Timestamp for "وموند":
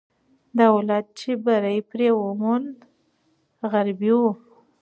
2.19-2.77